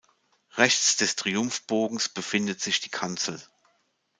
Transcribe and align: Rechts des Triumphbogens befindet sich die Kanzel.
Rechts 0.53 0.97
des 0.97 1.15
Triumphbogens 1.15 2.09
befindet 2.09 2.59
sich 2.59 2.79
die 2.79 2.89
Kanzel. 2.89 3.39